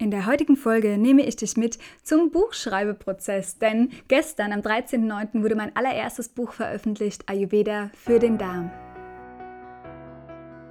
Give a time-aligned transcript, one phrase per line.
[0.00, 5.42] In der heutigen Folge nehme ich dich mit zum Buchschreibeprozess, denn gestern am 13.09.
[5.42, 8.70] wurde mein allererstes Buch veröffentlicht, Ayurveda für den Darm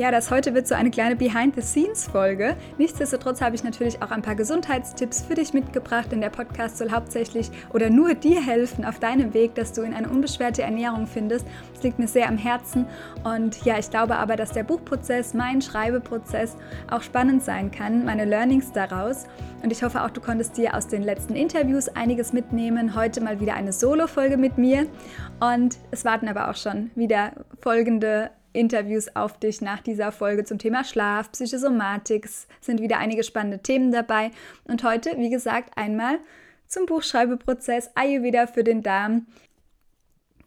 [0.00, 2.56] Ja, das heute wird so eine kleine Behind-the-Scenes-Folge.
[2.78, 6.90] Nichtsdestotrotz habe ich natürlich auch ein paar Gesundheitstipps für dich mitgebracht, denn der Podcast soll
[6.90, 11.44] hauptsächlich oder nur dir helfen auf deinem Weg, dass du in eine unbeschwerte Ernährung findest.
[11.74, 12.86] Das liegt mir sehr am Herzen
[13.24, 16.56] und ja, ich glaube aber, dass der Buchprozess, mein Schreibeprozess
[16.90, 19.26] auch spannend sein kann, meine Learnings daraus.
[19.62, 22.94] Und ich hoffe auch, du konntest dir aus den letzten Interviews einiges mitnehmen.
[22.94, 24.86] Heute mal wieder eine Solo-Folge mit mir
[25.40, 30.58] und es warten aber auch schon wieder folgende Interviews auf dich nach dieser Folge zum
[30.58, 32.26] Thema Schlaf, Psychosomatik.
[32.26, 34.30] Es sind wieder einige spannende Themen dabei.
[34.64, 36.18] Und heute, wie gesagt, einmal
[36.66, 39.26] zum Buchschreibeprozess Ayurveda für den Darm.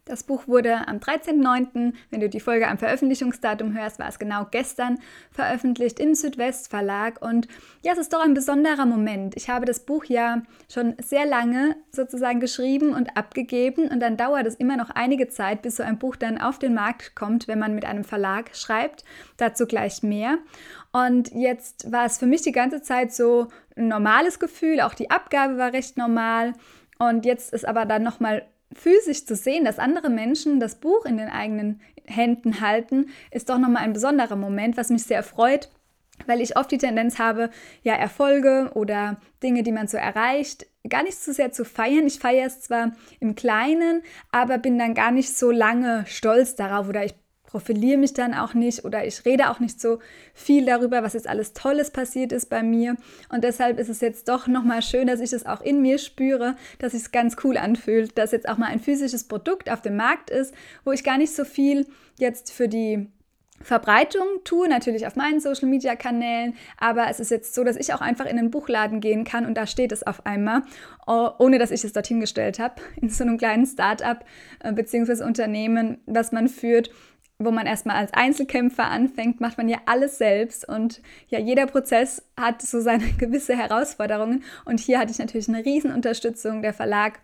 [0.05, 4.45] Das Buch wurde am 13.09., wenn du die Folge am Veröffentlichungsdatum hörst, war es genau
[4.51, 4.99] gestern
[5.31, 7.21] veröffentlicht im Südwest Verlag.
[7.21, 7.47] Und
[7.83, 9.37] ja, es ist doch ein besonderer Moment.
[9.37, 14.45] Ich habe das Buch ja schon sehr lange sozusagen geschrieben und abgegeben und dann dauert
[14.45, 17.59] es immer noch einige Zeit, bis so ein Buch dann auf den Markt kommt, wenn
[17.59, 19.05] man mit einem Verlag schreibt.
[19.37, 20.37] Dazu gleich mehr.
[20.91, 25.11] Und jetzt war es für mich die ganze Zeit so ein normales Gefühl, auch die
[25.11, 26.53] Abgabe war recht normal.
[26.99, 31.17] Und jetzt ist aber dann nochmal physisch zu sehen, dass andere Menschen das Buch in
[31.17, 35.69] den eigenen Händen halten, ist doch nochmal ein besonderer Moment, was mich sehr freut,
[36.27, 37.49] weil ich oft die Tendenz habe,
[37.81, 42.07] ja, Erfolge oder Dinge, die man so erreicht, gar nicht so sehr zu feiern.
[42.07, 46.89] Ich feiere es zwar im Kleinen, aber bin dann gar nicht so lange stolz darauf
[46.89, 47.15] oder ich
[47.53, 49.99] profiliere mich dann auch nicht oder ich rede auch nicht so
[50.33, 52.97] viel darüber, was jetzt alles Tolles passiert ist bei mir.
[53.29, 56.55] Und deshalb ist es jetzt doch nochmal schön, dass ich es auch in mir spüre,
[56.79, 60.31] dass es ganz cool anfühlt, dass jetzt auch mal ein physisches Produkt auf dem Markt
[60.31, 60.51] ist,
[60.83, 61.85] wo ich gar nicht so viel
[62.17, 63.07] jetzt für die
[63.61, 67.93] Verbreitung tue, natürlich auf meinen Social Media Kanälen, aber es ist jetzt so, dass ich
[67.93, 70.63] auch einfach in den Buchladen gehen kann und da steht es auf einmal,
[71.05, 74.25] ohne dass ich es dorthin gestellt habe, in so einem kleinen Start-up
[74.59, 75.23] äh, bzw.
[75.23, 76.89] Unternehmen, was man führt
[77.39, 82.23] wo man erstmal als Einzelkämpfer anfängt, macht man ja alles selbst und ja, jeder Prozess
[82.39, 86.61] hat so seine gewisse Herausforderungen und hier hatte ich natürlich eine Riesenunterstützung.
[86.61, 87.19] Der Verlag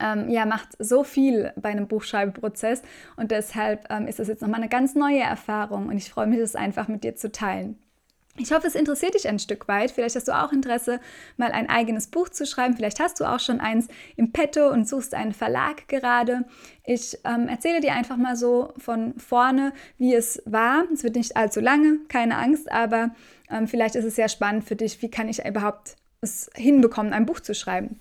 [0.00, 2.82] ähm, ja, macht so viel bei einem Buchschreibeprozess
[3.16, 6.38] und deshalb ähm, ist das jetzt nochmal eine ganz neue Erfahrung und ich freue mich,
[6.38, 7.81] das einfach mit dir zu teilen.
[8.38, 9.90] Ich hoffe, es interessiert dich ein Stück weit.
[9.90, 11.00] Vielleicht hast du auch Interesse,
[11.36, 12.74] mal ein eigenes Buch zu schreiben.
[12.74, 16.46] Vielleicht hast du auch schon eins im Petto und suchst einen Verlag gerade.
[16.84, 20.84] Ich ähm, erzähle dir einfach mal so von vorne, wie es war.
[20.92, 23.10] Es wird nicht allzu lange, keine Angst, aber
[23.50, 25.02] ähm, vielleicht ist es sehr spannend für dich.
[25.02, 28.00] Wie kann ich überhaupt es hinbekommen, ein Buch zu schreiben?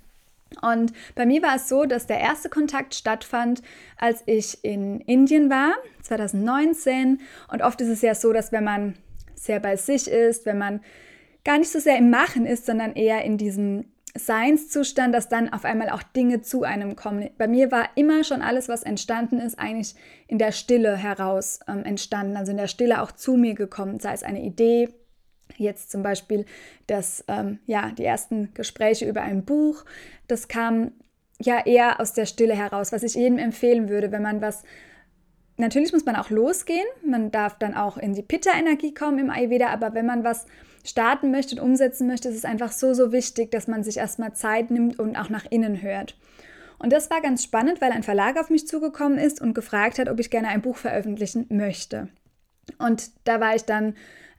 [0.61, 3.61] Und bei mir war es so, dass der erste Kontakt stattfand,
[3.97, 7.19] als ich in Indien war, 2019.
[7.51, 8.95] Und oft ist es ja so, dass wenn man
[9.41, 10.81] sehr bei sich ist, wenn man
[11.43, 13.85] gar nicht so sehr im Machen ist, sondern eher in diesem
[14.15, 17.29] Seinszustand, dass dann auf einmal auch Dinge zu einem kommen.
[17.37, 19.95] Bei mir war immer schon alles, was entstanden ist, eigentlich
[20.27, 24.13] in der Stille heraus ähm, entstanden, also in der Stille auch zu mir gekommen, sei
[24.13, 24.89] es eine Idee,
[25.57, 26.45] jetzt zum Beispiel
[26.87, 29.85] das, ähm, ja, die ersten Gespräche über ein Buch,
[30.27, 30.91] das kam
[31.39, 34.63] ja eher aus der Stille heraus, was ich jedem empfehlen würde, wenn man was
[35.61, 36.87] Natürlich muss man auch losgehen.
[37.05, 40.47] Man darf dann auch in die Pitta-Energie kommen im Ayurveda, aber wenn man was
[40.83, 44.33] starten möchte und umsetzen möchte, ist es einfach so, so wichtig, dass man sich erstmal
[44.33, 46.17] Zeit nimmt und auch nach innen hört.
[46.79, 50.09] Und das war ganz spannend, weil ein Verlag auf mich zugekommen ist und gefragt hat,
[50.09, 52.07] ob ich gerne ein Buch veröffentlichen möchte.
[52.79, 53.93] Und da war ich dann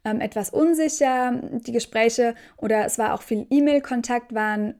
[0.04, 1.40] ähm, etwas unsicher.
[1.52, 4.74] Die Gespräche oder es war auch viel E-Mail-Kontakt waren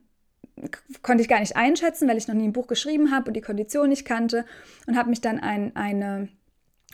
[1.03, 3.41] konnte ich gar nicht einschätzen, weil ich noch nie ein Buch geschrieben habe und die
[3.41, 4.45] Kondition nicht kannte
[4.87, 6.29] und habe mich dann an eine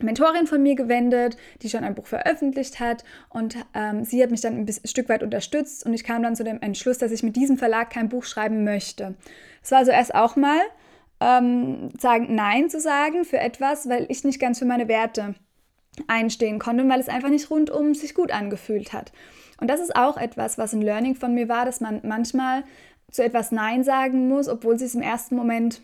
[0.01, 4.41] Mentorin von mir gewendet, die schon ein Buch veröffentlicht hat und ähm, sie hat mich
[4.41, 7.23] dann ein, bisschen, Stück weit unterstützt und ich kam dann zu dem Entschluss, dass ich
[7.23, 9.17] mit diesem Verlag kein Buch schreiben möchte.
[9.63, 10.61] Es war also erst auch mal
[11.21, 15.35] ähm, sagen Nein zu sagen für etwas, weil ich nicht ganz für meine Werte
[16.07, 19.13] einstehen konnte und weil es einfach nicht rundum sich gut angefühlt hat.
[19.61, 22.63] Und das ist auch etwas, was ein Learning von mir war, dass man manchmal
[23.11, 25.81] zu etwas Nein sagen muss, obwohl es sich im ersten Moment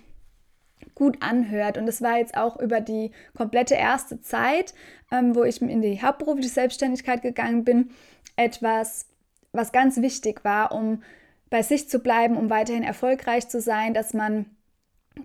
[0.94, 1.78] gut anhört.
[1.78, 4.74] Und es war jetzt auch über die komplette erste Zeit,
[5.10, 7.90] ähm, wo ich in die hauptberufliche Selbstständigkeit gegangen bin,
[8.36, 9.06] etwas,
[9.52, 11.02] was ganz wichtig war, um
[11.50, 14.46] bei sich zu bleiben, um weiterhin erfolgreich zu sein, dass man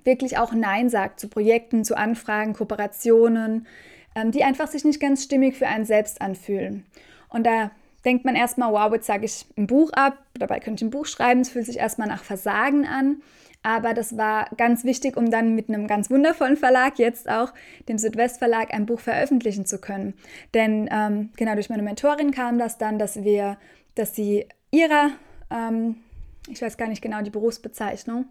[0.04, 3.68] wirklich auch Nein sagt zu Projekten, zu Anfragen, Kooperationen,
[4.16, 6.86] ähm, die einfach sich nicht ganz stimmig für einen selbst anfühlen.
[7.30, 7.72] Und da
[8.06, 11.06] denkt man erstmal, wow, jetzt sage ich ein Buch ab, dabei könnte ich ein Buch
[11.06, 13.22] schreiben, es fühlt sich erstmal nach Versagen an.
[13.62, 17.54] Aber das war ganz wichtig, um dann mit einem ganz wundervollen Verlag, jetzt auch
[17.90, 20.13] dem Südwestverlag, ein Buch veröffentlichen zu können.
[20.54, 23.57] Denn ähm, genau durch meine Mentorin kam das dann, dass wir,
[23.96, 25.10] dass sie ihrer,
[25.51, 25.98] ähm,
[26.48, 28.25] ich weiß gar nicht genau die Berufsbezeichnung,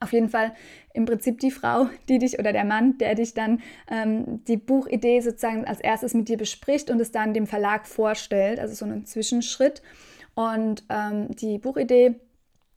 [0.00, 0.54] auf jeden Fall
[0.94, 3.60] im Prinzip die Frau, die dich oder der Mann, der dich dann
[3.90, 8.58] ähm, die Buchidee sozusagen als erstes mit dir bespricht und es dann dem Verlag vorstellt,
[8.58, 9.82] also so einen Zwischenschritt.
[10.34, 12.16] Und ähm, die Buchidee,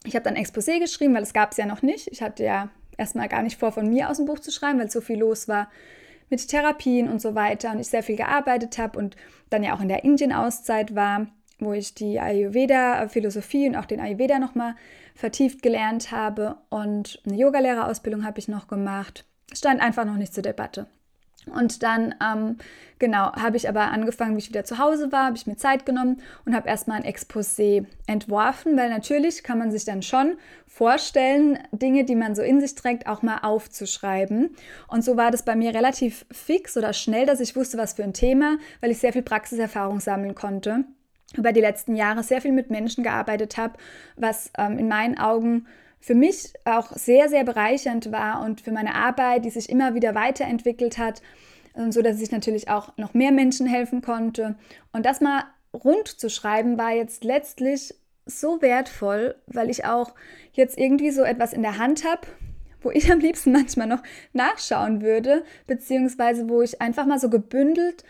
[0.06, 2.08] ich habe dann Exposé geschrieben, weil es gab es ja noch nicht.
[2.12, 4.92] Ich hatte ja erstmal gar nicht vor, von mir aus ein Buch zu schreiben, weil
[4.92, 5.70] so viel los war
[6.30, 9.16] mit Therapien und so weiter und ich sehr viel gearbeitet habe und
[9.50, 11.28] dann ja auch in der Indien-Auszeit war,
[11.60, 14.76] wo ich die Ayurveda-Philosophie und auch den Ayurveda nochmal
[15.20, 19.26] vertieft gelernt habe und eine Yogalehrerausbildung habe ich noch gemacht.
[19.54, 20.88] Stand einfach noch nicht zur Debatte.
[21.46, 22.58] Und dann, ähm,
[23.00, 25.86] genau, habe ich aber angefangen, wie ich wieder zu Hause war, habe ich mir Zeit
[25.86, 30.38] genommen und habe erstmal ein Exposé entworfen, weil natürlich kann man sich dann schon
[30.68, 34.56] vorstellen, Dinge, die man so in sich trägt, auch mal aufzuschreiben.
[34.88, 38.04] Und so war das bei mir relativ fix oder schnell, dass ich wusste, was für
[38.04, 40.86] ein Thema, weil ich sehr viel Praxiserfahrung sammeln konnte
[41.36, 43.74] über die letzten Jahre sehr viel mit Menschen gearbeitet habe,
[44.16, 45.68] was ähm, in meinen Augen
[46.00, 50.16] für mich auch sehr, sehr bereichernd war und für meine Arbeit, die sich immer wieder
[50.16, 51.22] weiterentwickelt hat,
[51.76, 54.56] ähm, so dass ich natürlich auch noch mehr Menschen helfen konnte.
[54.94, 55.44] Und das mal
[55.74, 57.94] rund zu schreiben, war jetzt letztlich
[58.26, 60.14] so wertvoll, weil ich auch
[60.54, 62.22] jetzt irgendwie so etwas in der Hand habe,
[62.82, 64.04] wo ich am liebsten manchmal noch
[64.34, 68.04] nachschauen würde, beziehungsweise wo ich einfach mal so gebündelt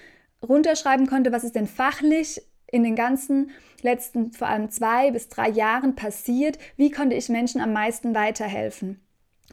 [0.47, 3.51] runterschreiben konnte, was ist denn fachlich in den ganzen
[3.81, 9.01] letzten vor allem zwei bis drei Jahren passiert, wie konnte ich Menschen am meisten weiterhelfen.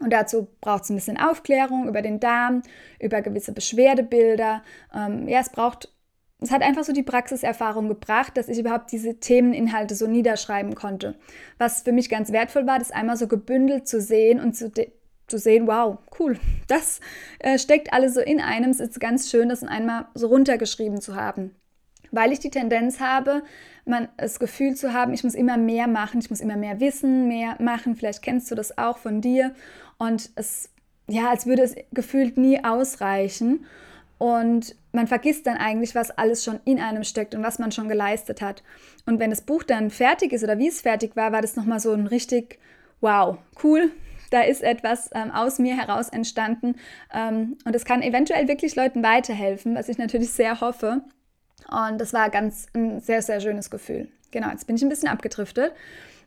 [0.01, 2.63] Und dazu braucht es ein bisschen Aufklärung über den Darm,
[3.01, 4.63] über gewisse Beschwerdebilder.
[4.95, 5.91] Ähm, ja, es braucht,
[6.39, 11.15] es hat einfach so die Praxiserfahrung gebracht, dass ich überhaupt diese Themeninhalte so niederschreiben konnte.
[11.57, 14.71] Was für mich ganz wertvoll war, das einmal so gebündelt zu sehen und zu,
[15.29, 16.39] zu sehen, wow, cool,
[16.69, 17.01] das
[17.39, 18.71] äh, steckt alles so in einem.
[18.73, 21.53] Es ist ganz schön, das einmal so runtergeschrieben zu haben
[22.11, 23.43] weil ich die Tendenz habe,
[23.85, 27.29] man das Gefühl zu haben, ich muss immer mehr machen, ich muss immer mehr wissen,
[27.29, 27.97] mehr machen.
[27.97, 29.55] Vielleicht kennst du das auch von dir
[29.99, 30.71] und es
[31.09, 33.65] ja, als würde es gefühlt nie ausreichen
[34.19, 37.89] und man vergisst dann eigentlich, was alles schon in einem steckt und was man schon
[37.89, 38.63] geleistet hat.
[39.05, 41.81] Und wenn das Buch dann fertig ist oder wie es fertig war, war das nochmal
[41.81, 42.59] so ein richtig,
[43.01, 43.93] wow, cool,
[44.31, 46.77] da ist etwas ähm, aus mir heraus entstanden
[47.15, 51.03] ähm, und es kann eventuell wirklich Leuten weiterhelfen, was ich natürlich sehr hoffe.
[51.71, 54.09] Und das war ganz ein sehr, sehr schönes Gefühl.
[54.31, 55.73] Genau, jetzt bin ich ein bisschen abgedriftet.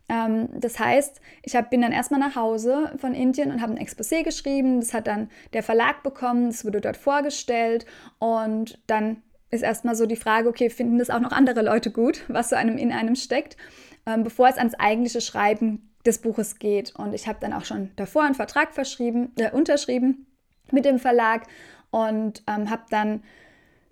[0.09, 3.85] Ähm, das heißt, ich hab, bin dann erstmal nach Hause von Indien und habe ein
[3.85, 4.79] Exposé geschrieben.
[4.79, 7.85] Das hat dann der Verlag bekommen, das wurde dort vorgestellt.
[8.17, 9.21] Und dann
[9.51, 12.55] ist erstmal so die Frage, okay, finden das auch noch andere Leute gut, was so
[12.55, 13.57] einem in einem steckt,
[14.05, 16.95] ähm, bevor es ans eigentliche Schreiben des Buches geht.
[16.95, 20.27] Und ich habe dann auch schon davor einen Vertrag verschrieben, äh, unterschrieben
[20.71, 21.43] mit dem Verlag
[21.91, 23.23] und ähm, habe dann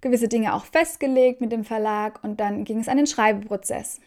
[0.08, 4.00] gewisse Dinge auch festgelegt mit dem Verlag und dann ging es an den Schreibeprozess.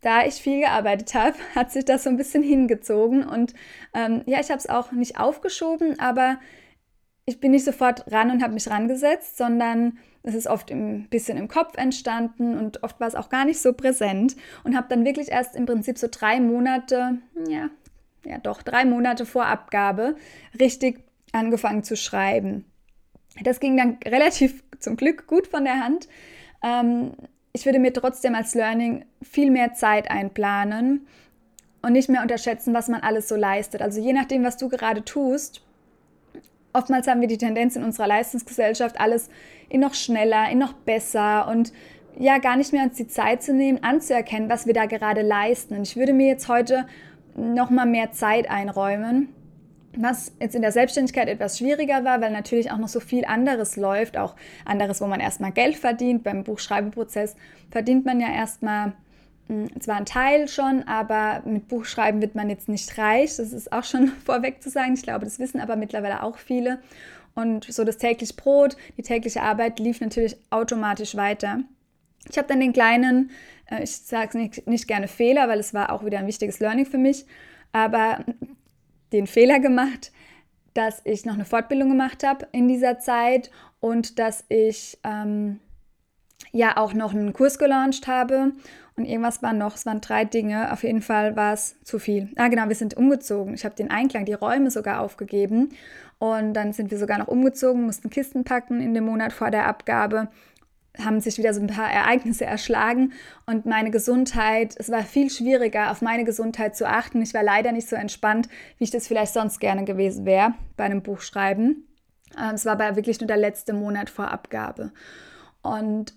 [0.00, 3.54] Da ich viel gearbeitet habe, hat sich das so ein bisschen hingezogen und
[3.94, 6.38] ähm, ja, ich habe es auch nicht aufgeschoben, aber
[7.24, 11.38] ich bin nicht sofort ran und habe mich rangesetzt, sondern es ist oft ein bisschen
[11.38, 15.04] im Kopf entstanden und oft war es auch gar nicht so präsent und habe dann
[15.04, 17.70] wirklich erst im Prinzip so drei Monate, ja,
[18.24, 20.16] ja doch drei Monate vor Abgabe
[20.58, 22.64] richtig angefangen zu schreiben.
[23.40, 26.08] Das ging dann relativ zum Glück gut von der Hand.
[26.62, 27.12] Ähm,
[27.52, 31.06] ich würde mir trotzdem als Learning viel mehr Zeit einplanen
[31.82, 33.82] und nicht mehr unterschätzen, was man alles so leistet.
[33.82, 35.62] Also je nachdem, was du gerade tust,
[36.72, 39.28] oftmals haben wir die Tendenz in unserer Leistungsgesellschaft, alles
[39.68, 41.72] in noch schneller, in noch besser und
[42.18, 45.74] ja, gar nicht mehr uns die Zeit zu nehmen, anzuerkennen, was wir da gerade leisten.
[45.74, 46.86] Und ich würde mir jetzt heute
[47.34, 49.28] noch mal mehr Zeit einräumen
[49.96, 53.76] was jetzt in der Selbstständigkeit etwas schwieriger war, weil natürlich auch noch so viel anderes
[53.76, 54.34] läuft, auch
[54.64, 56.24] anderes, wo man erstmal Geld verdient.
[56.24, 57.36] Beim Buchschreibeprozess
[57.70, 58.94] verdient man ja erstmal
[59.48, 63.36] hm, zwar ein Teil schon, aber mit Buchschreiben wird man jetzt nicht reich.
[63.36, 64.94] Das ist auch schon vorweg zu sagen.
[64.94, 66.80] Ich glaube, das wissen aber mittlerweile auch viele.
[67.34, 71.60] Und so das tägliche Brot, die tägliche Arbeit lief natürlich automatisch weiter.
[72.30, 73.30] Ich habe dann den kleinen,
[73.70, 76.60] äh, ich sage es nicht, nicht gerne Fehler, weil es war auch wieder ein wichtiges
[76.60, 77.24] Learning für mich,
[77.72, 78.24] aber
[79.12, 80.12] den Fehler gemacht,
[80.74, 83.50] dass ich noch eine Fortbildung gemacht habe in dieser Zeit
[83.80, 85.60] und dass ich ähm,
[86.52, 88.52] ja auch noch einen Kurs gelauncht habe.
[88.96, 90.72] Und irgendwas war noch, es waren drei Dinge.
[90.72, 92.28] Auf jeden Fall war es zu viel.
[92.36, 93.54] Ah, genau, wir sind umgezogen.
[93.54, 95.70] Ich habe den Einklang, die Räume sogar aufgegeben.
[96.18, 99.66] Und dann sind wir sogar noch umgezogen, mussten Kisten packen in dem Monat vor der
[99.66, 100.28] Abgabe
[100.98, 103.12] haben sich wieder so ein paar Ereignisse erschlagen
[103.46, 107.22] und meine Gesundheit, es war viel schwieriger, auf meine Gesundheit zu achten.
[107.22, 110.84] Ich war leider nicht so entspannt, wie ich das vielleicht sonst gerne gewesen wäre bei
[110.84, 111.88] einem Buchschreiben.
[112.38, 114.92] Ähm, es war aber wirklich nur der letzte Monat vor Abgabe.
[115.62, 116.14] Und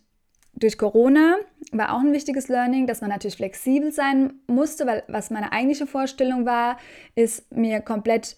[0.53, 1.36] durch Corona
[1.72, 5.88] war auch ein wichtiges Learning, dass man natürlich flexibel sein musste, weil was meine eigentliche
[5.88, 6.77] Vorstellung war,
[7.15, 8.38] ist mir komplett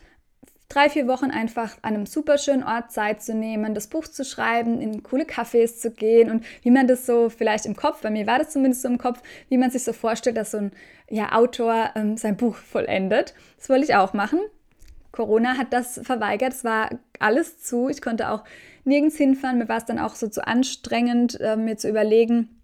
[0.70, 4.26] drei, vier Wochen einfach an einem super schönen Ort Zeit zu nehmen, das Buch zu
[4.26, 6.30] schreiben, in coole Cafés zu gehen.
[6.30, 8.98] Und wie man das so vielleicht im Kopf, bei mir war das zumindest so im
[8.98, 10.72] Kopf, wie man sich so vorstellt, dass so ein
[11.10, 13.34] ja, Autor ähm, sein Buch vollendet.
[13.58, 14.40] Das wollte ich auch machen.
[15.12, 18.44] Corona hat das verweigert, es war alles zu, ich konnte auch
[18.84, 22.62] nirgends hinfahren, mir war es dann auch so zu anstrengend, äh, mir zu überlegen,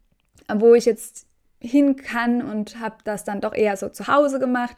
[0.54, 1.26] wo ich jetzt
[1.60, 4.76] hin kann und habe das dann doch eher so zu Hause gemacht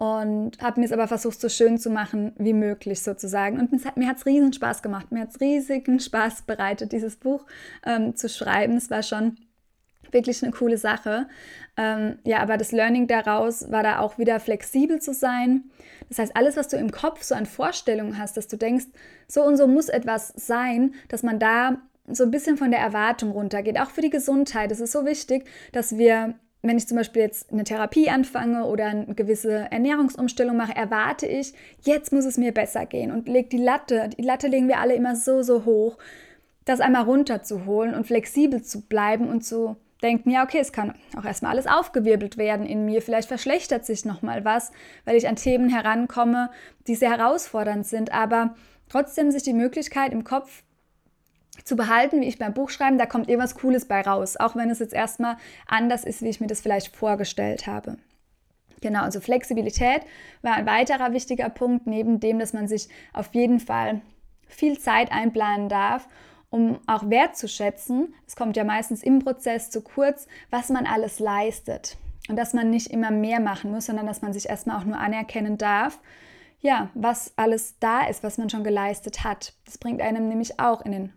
[0.00, 3.60] und habe mir es aber versucht, so schön zu machen wie möglich sozusagen.
[3.60, 5.12] Und mir hat es riesen Spaß gemacht.
[5.12, 7.44] Mir hat es riesigen Spaß bereitet, dieses Buch
[7.84, 8.78] ähm, zu schreiben.
[8.78, 9.36] Es war schon
[10.10, 11.28] wirklich eine coole Sache.
[11.76, 15.64] Ähm, ja, aber das Learning daraus war da auch wieder flexibel zu sein.
[16.08, 18.86] Das heißt, alles, was du im Kopf so an Vorstellungen hast, dass du denkst,
[19.28, 21.76] so und so muss etwas sein, dass man da
[22.08, 23.78] so ein bisschen von der Erwartung runtergeht.
[23.78, 24.72] Auch für die Gesundheit.
[24.72, 28.86] Es ist so wichtig, dass wir wenn ich zum Beispiel jetzt eine Therapie anfange oder
[28.86, 33.58] eine gewisse Ernährungsumstellung mache, erwarte ich, jetzt muss es mir besser gehen und leg die
[33.58, 35.96] Latte, die Latte legen wir alle immer so, so hoch,
[36.64, 41.24] das einmal runterzuholen und flexibel zu bleiben und zu denken, ja, okay, es kann auch
[41.24, 44.70] erstmal alles aufgewirbelt werden in mir, vielleicht verschlechtert sich nochmal was,
[45.04, 46.50] weil ich an Themen herankomme,
[46.86, 48.54] die sehr herausfordernd sind, aber
[48.88, 50.62] trotzdem sich die Möglichkeit im Kopf
[51.64, 54.78] zu behalten, wie ich beim Buchschreiben, da kommt irgendwas Cooles bei raus, auch wenn es
[54.78, 55.36] jetzt erstmal
[55.66, 57.96] anders ist, wie ich mir das vielleicht vorgestellt habe.
[58.80, 60.02] Genau, also Flexibilität
[60.42, 64.00] war ein weiterer wichtiger Punkt, neben dem, dass man sich auf jeden Fall
[64.46, 66.08] viel Zeit einplanen darf,
[66.48, 71.96] um auch wertzuschätzen, es kommt ja meistens im Prozess zu kurz, was man alles leistet.
[72.28, 74.98] Und dass man nicht immer mehr machen muss, sondern dass man sich erstmal auch nur
[74.98, 76.00] anerkennen darf,
[76.60, 79.54] ja, was alles da ist, was man schon geleistet hat.
[79.64, 81.12] Das bringt einem nämlich auch in den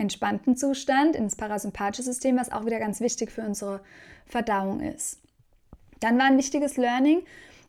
[0.00, 3.80] entspannten Zustand, ins parasympathische System, was auch wieder ganz wichtig für unsere
[4.26, 5.20] Verdauung ist.
[6.00, 7.22] Dann war ein wichtiges Learning,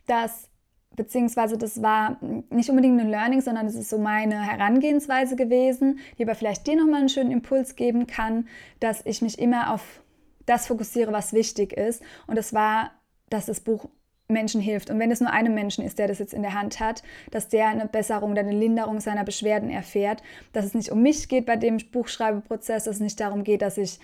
[0.08, 0.48] dass
[0.96, 2.18] beziehungsweise das war
[2.50, 6.76] nicht unbedingt ein Learning, sondern es ist so meine Herangehensweise gewesen, die aber vielleicht dir
[6.76, 8.48] nochmal einen schönen Impuls geben kann,
[8.80, 10.04] dass ich mich immer auf
[10.46, 12.02] das fokussiere, was wichtig ist.
[12.28, 12.92] Und das war,
[13.30, 13.90] dass das Buch
[14.32, 14.90] Menschen hilft.
[14.90, 17.50] Und wenn es nur einem Menschen ist, der das jetzt in der Hand hat, dass
[17.50, 20.24] der eine Besserung oder eine Linderung seiner Beschwerden erfährt,
[20.54, 23.78] dass es nicht um mich geht bei dem Buchschreibeprozess, dass es nicht darum geht, dass
[23.78, 24.00] ich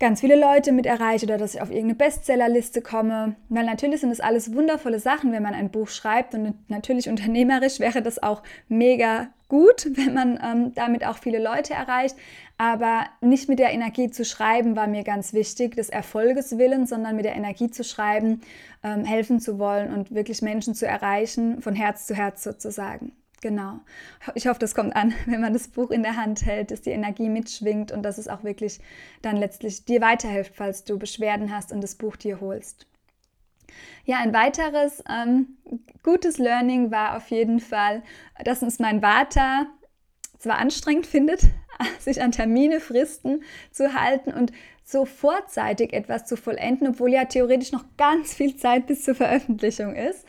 [0.00, 3.36] ganz viele Leute mit erreiche oder dass ich auf irgendeine Bestsellerliste komme.
[3.50, 7.78] Weil natürlich sind das alles wundervolle Sachen, wenn man ein Buch schreibt und natürlich unternehmerisch
[7.78, 12.16] wäre das auch mega gut, wenn man ähm, damit auch viele Leute erreicht.
[12.56, 17.14] Aber nicht mit der Energie zu schreiben war mir ganz wichtig, des Erfolges willen, sondern
[17.16, 18.40] mit der Energie zu schreiben,
[18.82, 23.12] ähm, helfen zu wollen und wirklich Menschen zu erreichen, von Herz zu Herz sozusagen.
[23.40, 23.80] Genau.
[24.34, 26.90] Ich hoffe, das kommt an, wenn man das Buch in der Hand hält, dass die
[26.90, 28.80] Energie mitschwingt und dass es auch wirklich
[29.22, 32.86] dann letztlich dir weiterhilft, falls du Beschwerden hast und das Buch dir holst.
[34.04, 35.58] Ja, ein weiteres ähm,
[36.02, 38.02] gutes Learning war auf jeden Fall,
[38.44, 39.66] dass uns mein Vater
[40.38, 41.42] zwar anstrengend findet,
[42.00, 44.52] sich an Termine, Fristen zu halten und
[44.84, 49.94] so vorzeitig etwas zu vollenden, obwohl ja theoretisch noch ganz viel Zeit bis zur Veröffentlichung
[49.94, 50.26] ist.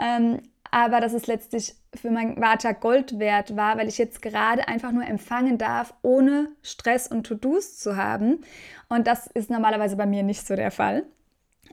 [0.00, 0.40] Ähm,
[0.70, 4.92] aber dass es letztlich für mein Vater Gold wert war, weil ich jetzt gerade einfach
[4.92, 8.42] nur empfangen darf, ohne Stress und To-Dos zu haben.
[8.88, 11.04] Und das ist normalerweise bei mir nicht so der Fall.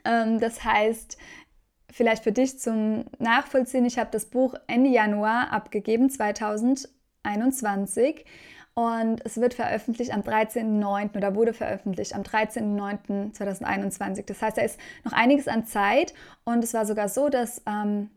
[0.05, 1.17] Ähm, das heißt,
[1.91, 8.25] vielleicht für dich zum Nachvollziehen, ich habe das Buch Ende Januar abgegeben, 2021.
[8.73, 11.17] Und es wird veröffentlicht am 13.09.
[11.17, 14.25] oder wurde veröffentlicht am 13.09.2021.
[14.27, 16.13] Das heißt, da ist noch einiges an Zeit.
[16.43, 18.11] Und es war sogar so, dass ähm,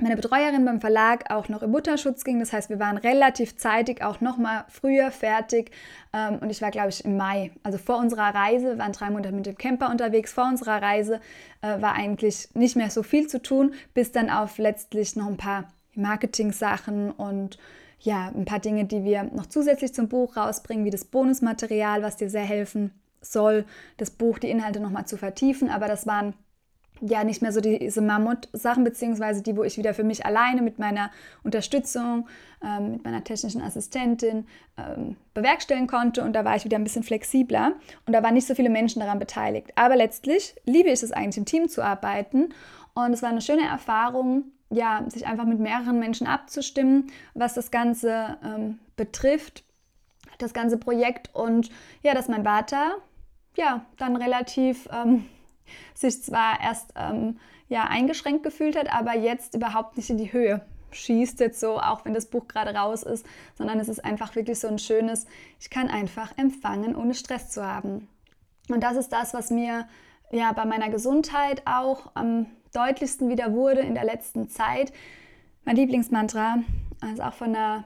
[0.00, 2.40] meine Betreuerin beim Verlag auch noch im Mutterschutz ging.
[2.40, 5.70] Das heißt, wir waren relativ zeitig auch noch mal früher fertig.
[6.12, 9.30] Ähm, und ich war, glaube ich, im Mai, also vor unserer Reise, waren drei Monate
[9.30, 10.32] mit dem Camper unterwegs.
[10.32, 11.20] Vor unserer Reise
[11.62, 15.36] äh, war eigentlich nicht mehr so viel zu tun, bis dann auf letztlich noch ein
[15.36, 17.58] paar Marketing-Sachen und
[18.00, 22.16] ja, ein paar Dinge, die wir noch zusätzlich zum Buch rausbringen, wie das Bonusmaterial, was
[22.16, 23.64] dir sehr helfen soll,
[23.96, 25.70] das Buch, die Inhalte noch mal zu vertiefen.
[25.70, 26.34] Aber das waren
[27.00, 30.78] ja nicht mehr so diese Mammut-Sachen, beziehungsweise die, wo ich wieder für mich alleine mit
[30.78, 31.10] meiner
[31.42, 32.28] Unterstützung,
[32.62, 34.46] ähm, mit meiner technischen Assistentin
[34.76, 36.22] ähm, bewerkstelligen konnte.
[36.22, 37.72] Und da war ich wieder ein bisschen flexibler
[38.06, 39.72] und da waren nicht so viele Menschen daran beteiligt.
[39.76, 42.50] Aber letztlich liebe ich es eigentlich, im Team zu arbeiten.
[42.94, 47.70] Und es war eine schöne Erfahrung, ja, sich einfach mit mehreren Menschen abzustimmen, was das
[47.70, 49.64] Ganze ähm, betrifft,
[50.38, 51.34] das ganze Projekt.
[51.34, 51.70] Und
[52.02, 52.96] ja, dass mein Vater
[53.56, 55.26] ja dann relativ ähm,
[55.94, 60.64] sich zwar erst ähm, ja, eingeschränkt gefühlt hat, aber jetzt überhaupt nicht in die Höhe
[60.94, 64.58] schießt jetzt so, auch wenn das Buch gerade raus ist, sondern es ist einfach wirklich
[64.58, 65.26] so ein schönes,
[65.60, 68.08] ich kann einfach empfangen, ohne Stress zu haben.
[68.68, 69.86] Und das ist das, was mir
[70.30, 74.92] ja bei meiner Gesundheit auch am deutlichsten wieder wurde in der letzten Zeit.
[75.64, 76.58] Mein Lieblingsmantra,
[77.00, 77.84] also auch von einer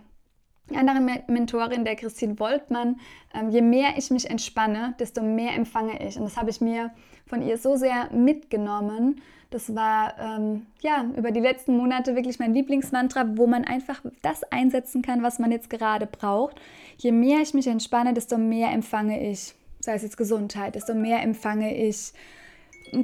[0.77, 3.01] andere Mentorin, der Christine Woltmann,
[3.35, 6.17] ähm, je mehr ich mich entspanne, desto mehr empfange ich.
[6.17, 6.91] Und das habe ich mir
[7.27, 9.21] von ihr so sehr mitgenommen.
[9.51, 14.43] Das war ähm, ja über die letzten Monate wirklich mein Lieblingsmantra, wo man einfach das
[14.45, 16.57] einsetzen kann, was man jetzt gerade braucht.
[16.99, 19.55] Je mehr ich mich entspanne, desto mehr empfange ich.
[19.81, 22.13] Sei es jetzt Gesundheit, desto mehr empfange ich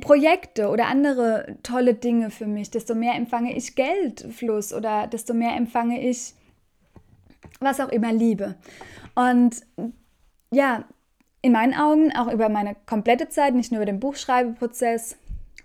[0.01, 5.57] Projekte oder andere tolle Dinge für mich, desto mehr empfange ich Geldfluss oder desto mehr
[5.57, 6.35] empfange ich
[7.61, 8.57] was auch immer liebe.
[9.15, 9.63] Und
[10.51, 10.85] ja,
[11.43, 15.19] in meinen Augen, auch über meine komplette Zeit, nicht nur über den Buchschreibeprozess,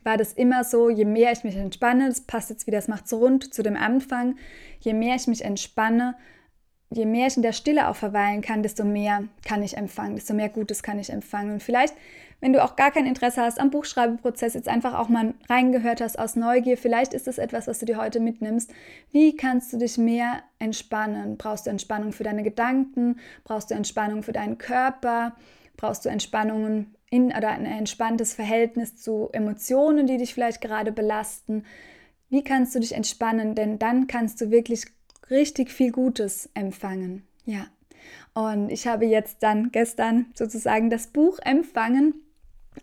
[0.03, 3.08] war das immer so, je mehr ich mich entspanne, das passt jetzt wieder, das macht
[3.08, 4.38] so rund zu dem Anfang,
[4.79, 6.15] je mehr ich mich entspanne,
[6.91, 10.34] je mehr ich in der Stille auch verweilen kann, desto mehr kann ich empfangen, desto
[10.34, 11.53] mehr Gutes kann ich empfangen.
[11.53, 11.93] Und vielleicht
[12.41, 16.17] wenn du auch gar kein Interesse hast am Buchschreibeprozess, jetzt einfach auch mal reingehört hast
[16.17, 18.72] aus Neugier, vielleicht ist es etwas, was du dir heute mitnimmst.
[19.12, 21.38] Wie kannst du dich mehr entspannen?
[21.38, 23.19] Brauchst du Entspannung für deine Gedanken?
[23.43, 25.36] Brauchst du Entspannung für deinen Körper?
[25.75, 31.65] Brauchst du Entspannungen in oder ein entspanntes Verhältnis zu Emotionen, die dich vielleicht gerade belasten?
[32.29, 33.53] Wie kannst du dich entspannen?
[33.55, 34.86] Denn dann kannst du wirklich
[35.29, 37.24] richtig viel Gutes empfangen.
[37.45, 37.67] Ja.
[38.33, 42.13] Und ich habe jetzt dann gestern sozusagen das Buch empfangen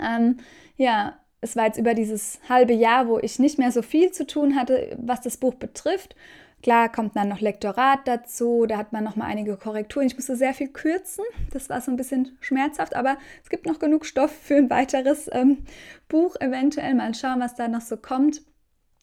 [0.00, 0.38] ähm,
[0.77, 4.27] ja, es war jetzt über dieses halbe Jahr, wo ich nicht mehr so viel zu
[4.27, 6.16] tun hatte, was das Buch betrifft.
[6.62, 10.07] Klar kommt dann noch Lektorat dazu, da hat man noch mal einige Korrekturen.
[10.07, 13.79] Ich musste sehr viel kürzen, das war so ein bisschen schmerzhaft, aber es gibt noch
[13.79, 15.64] genug Stoff für ein weiteres ähm,
[16.09, 16.94] Buch eventuell.
[16.94, 18.42] Mal schauen, was da noch so kommt.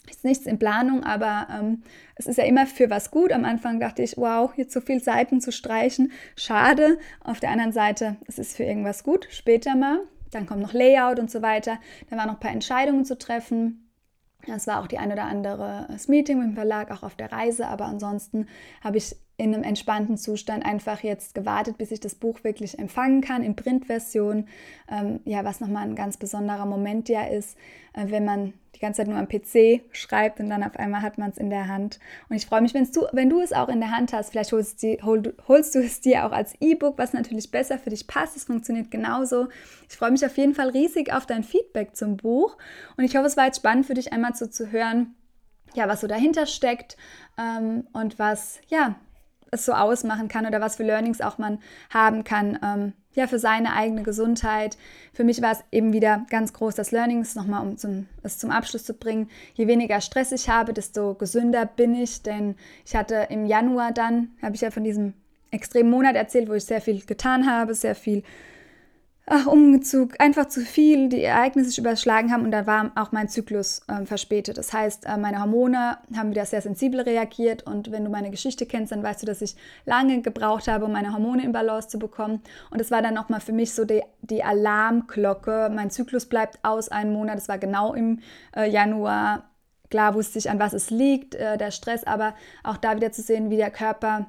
[0.09, 1.83] Ist nichts in Planung, aber ähm,
[2.15, 3.31] es ist ja immer für was gut.
[3.31, 6.97] Am Anfang dachte ich, wow, jetzt so viele Seiten zu streichen, schade.
[7.23, 10.01] Auf der anderen Seite, es ist für irgendwas gut, später mal.
[10.31, 11.79] Dann kommt noch Layout und so weiter.
[12.09, 13.89] Dann waren noch ein paar Entscheidungen zu treffen.
[14.45, 17.31] Das war auch die ein oder andere das Meeting mit dem Verlag, auch auf der
[17.31, 17.67] Reise.
[17.67, 18.47] Aber ansonsten
[18.83, 23.21] habe ich in einem entspannten Zustand einfach jetzt gewartet, bis ich das Buch wirklich empfangen
[23.21, 24.47] kann in Printversion.
[24.89, 27.57] Ähm, ja, was nochmal ein ganz besonderer Moment ja ist,
[27.93, 31.17] äh, wenn man die ganze Zeit nur am PC schreibt und dann auf einmal hat
[31.17, 31.99] man es in der Hand.
[32.29, 34.31] Und ich freue mich, du, wenn du es auch in der Hand hast.
[34.31, 37.89] Vielleicht holst, die, hol, holst du es dir auch als E-Book, was natürlich besser für
[37.89, 38.37] dich passt.
[38.37, 39.47] Es funktioniert genauso.
[39.89, 42.57] Ich freue mich auf jeden Fall riesig auf dein Feedback zum Buch.
[42.97, 45.15] Und ich hoffe, es war jetzt spannend für dich einmal so zu hören,
[45.73, 46.97] ja, was so dahinter steckt
[47.37, 48.95] ähm, und was, ja,
[49.53, 53.39] es so ausmachen kann oder was für Learnings auch man haben kann, ähm, ja, für
[53.39, 54.77] seine eigene Gesundheit.
[55.13, 58.49] Für mich war es eben wieder ganz groß, das Learnings nochmal, um zum, es zum
[58.49, 59.29] Abschluss zu bringen.
[59.53, 64.29] Je weniger Stress ich habe, desto gesünder bin ich, denn ich hatte im Januar dann,
[64.41, 65.13] habe ich ja von diesem
[65.51, 68.23] extremen Monat erzählt, wo ich sehr viel getan habe, sehr viel
[69.25, 73.29] ach, Umzug, einfach zu viel, die Ereignisse sich überschlagen haben und da war auch mein
[73.29, 74.57] Zyklus äh, verspätet.
[74.57, 78.65] Das heißt, äh, meine Hormone haben wieder sehr sensibel reagiert und wenn du meine Geschichte
[78.65, 79.55] kennst, dann weißt du, dass ich
[79.85, 82.41] lange gebraucht habe, um meine Hormone in Balance zu bekommen.
[82.69, 85.71] Und es war dann nochmal für mich so die, die Alarmglocke.
[85.73, 88.19] Mein Zyklus bleibt aus einen Monat, das war genau im
[88.55, 89.49] äh, Januar.
[89.89, 93.21] Klar wusste ich, an was es liegt, äh, der Stress, aber auch da wieder zu
[93.21, 94.27] sehen, wie der Körper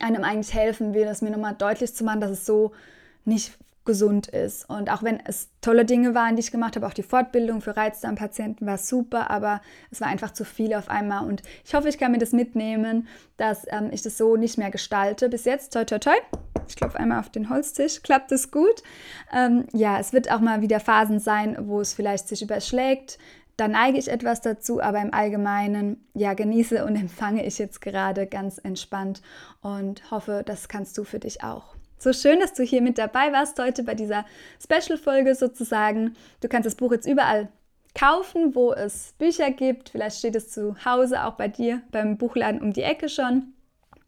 [0.00, 2.72] einem eigentlich helfen will, das mir nochmal deutlich zu machen, dass es so
[3.24, 4.68] nicht gesund ist.
[4.68, 7.76] Und auch wenn es tolle Dinge waren, die ich gemacht habe, auch die Fortbildung für
[7.76, 11.26] Reizdarmpatienten war super, aber es war einfach zu viel auf einmal.
[11.26, 14.70] Und ich hoffe, ich kann mir das mitnehmen, dass ähm, ich das so nicht mehr
[14.70, 15.28] gestalte.
[15.28, 16.14] Bis jetzt, toi, toi, toi.
[16.68, 18.02] Ich klopfe einmal auf den Holztisch.
[18.02, 18.82] Klappt es gut?
[19.32, 23.18] Ähm, ja, es wird auch mal wieder Phasen sein, wo es vielleicht sich überschlägt.
[23.56, 28.26] Da neige ich etwas dazu, aber im Allgemeinen, ja, genieße und empfange ich jetzt gerade
[28.26, 29.22] ganz entspannt
[29.60, 31.74] und hoffe, das kannst du für dich auch.
[32.02, 34.24] So schön, dass du hier mit dabei warst heute bei dieser
[34.60, 36.16] Special-Folge sozusagen.
[36.40, 37.46] Du kannst das Buch jetzt überall
[37.94, 39.90] kaufen, wo es Bücher gibt.
[39.90, 43.52] Vielleicht steht es zu Hause auch bei dir beim Buchladen um die Ecke schon.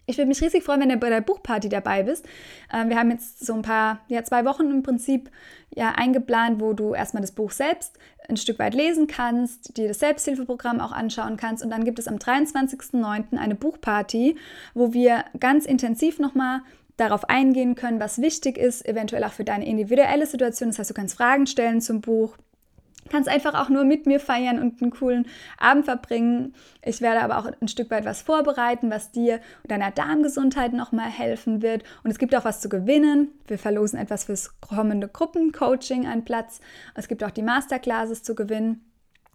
[0.07, 2.27] Ich würde mich riesig freuen, wenn du bei der Buchparty dabei bist.
[2.73, 5.31] Ähm, wir haben jetzt so ein paar, ja, zwei Wochen im Prinzip
[5.73, 7.97] ja, eingeplant, wo du erstmal das Buch selbst
[8.29, 11.63] ein Stück weit lesen kannst, dir das Selbsthilfeprogramm auch anschauen kannst.
[11.63, 13.39] Und dann gibt es am 23.09.
[13.39, 14.37] eine Buchparty,
[14.75, 16.63] wo wir ganz intensiv nochmal
[16.97, 20.71] darauf eingehen können, was wichtig ist, eventuell auch für deine individuelle Situation.
[20.71, 22.37] Das heißt, du kannst Fragen stellen zum Buch,
[23.11, 25.27] kannst einfach auch nur mit mir feiern und einen coolen
[25.59, 26.55] Abend verbringen.
[26.83, 31.11] Ich werde aber auch ein Stück weit was vorbereiten, was dir und deiner Darmgesundheit nochmal
[31.11, 31.85] helfen wird.
[32.03, 33.29] Und es gibt auch was zu gewinnen.
[33.47, 36.61] Wir verlosen etwas fürs kommende Gruppencoaching, einen Platz.
[36.95, 38.85] Es gibt auch die Masterclasses zu gewinnen.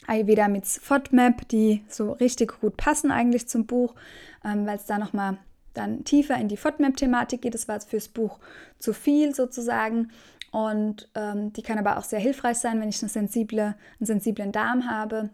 [0.07, 3.95] Ayurveda mit FODMAP, die so richtig gut passen eigentlich zum Buch,
[4.43, 5.37] ähm, weil es da nochmal
[5.73, 7.53] dann tiefer in die FODMAP-Thematik geht.
[7.53, 8.39] Das war fürs Buch
[8.79, 10.11] zu viel sozusagen.
[10.51, 14.51] Und ähm, die kann aber auch sehr hilfreich sein, wenn ich eine sensible, einen sensiblen
[14.51, 15.29] Darm habe.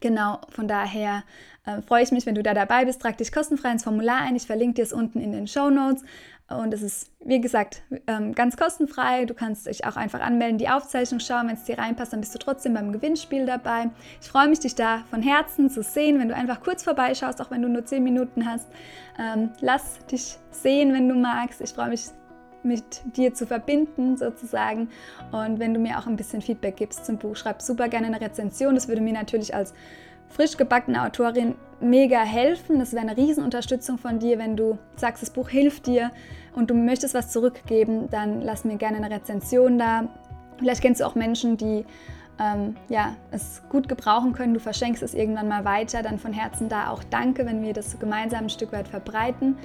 [0.00, 1.24] Genau, von daher
[1.64, 3.00] äh, freue ich mich, wenn du da dabei bist.
[3.00, 4.36] Trag dich kostenfrei ins Formular ein.
[4.36, 6.04] Ich verlinke dir es unten in den Show Notes.
[6.48, 9.24] Und es ist, wie gesagt, ähm, ganz kostenfrei.
[9.24, 11.48] Du kannst dich auch einfach anmelden, die Aufzeichnung schauen.
[11.48, 13.90] Wenn es dir reinpasst, dann bist du trotzdem beim Gewinnspiel dabei.
[14.20, 17.50] Ich freue mich, dich da von Herzen zu sehen, wenn du einfach kurz vorbeischaust, auch
[17.50, 18.68] wenn du nur 10 Minuten hast.
[19.18, 21.62] Ähm, lass dich sehen, wenn du magst.
[21.62, 22.04] Ich freue mich
[22.62, 24.90] mit dir zu verbinden sozusagen.
[25.32, 28.20] Und wenn du mir auch ein bisschen Feedback gibst zum Buch, schreib super gerne eine
[28.20, 28.74] Rezension.
[28.74, 29.72] Das würde mir natürlich als
[30.34, 32.78] frisch gebackene Autorin mega helfen.
[32.78, 36.10] Das wäre eine Riesenunterstützung von dir, wenn du sagst, das Buch hilft dir
[36.54, 40.08] und du möchtest was zurückgeben, dann lass mir gerne eine Rezension da.
[40.58, 41.84] Vielleicht kennst du auch Menschen, die
[42.40, 44.54] ähm, ja, es gut gebrauchen können.
[44.54, 46.02] Du verschenkst es irgendwann mal weiter.
[46.02, 49.56] Dann von Herzen da auch danke, wenn wir das gemeinsam ein Stück weit verbreiten.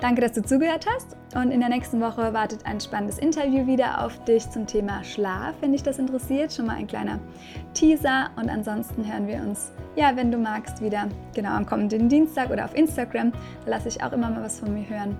[0.00, 1.16] Danke, dass du zugehört hast.
[1.34, 5.54] Und in der nächsten Woche wartet ein spannendes Interview wieder auf dich zum Thema Schlaf,
[5.60, 6.52] wenn dich das interessiert.
[6.52, 7.18] Schon mal ein kleiner
[7.72, 8.30] Teaser.
[8.36, 12.66] Und ansonsten hören wir uns, ja, wenn du magst, wieder genau am kommenden Dienstag oder
[12.66, 13.32] auf Instagram.
[13.64, 15.16] Da lasse ich auch immer mal was von mir hören.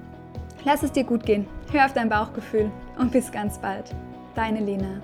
[0.65, 1.47] Lass es dir gut gehen.
[1.73, 3.95] Hör auf dein Bauchgefühl und bis ganz bald.
[4.35, 5.01] Deine Lena.